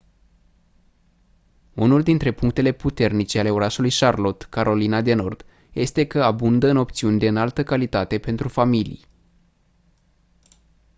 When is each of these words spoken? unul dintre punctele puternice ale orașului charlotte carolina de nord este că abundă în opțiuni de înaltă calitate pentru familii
unul 1.73 2.03
dintre 2.03 2.31
punctele 2.31 2.71
puternice 2.71 3.39
ale 3.39 3.49
orașului 3.49 3.91
charlotte 3.99 4.45
carolina 4.49 5.01
de 5.01 5.13
nord 5.13 5.45
este 5.73 6.05
că 6.07 6.23
abundă 6.23 6.67
în 6.69 6.77
opțiuni 6.77 7.19
de 7.19 7.27
înaltă 7.27 7.63
calitate 7.63 8.17
pentru 8.19 8.47
familii 8.47 9.05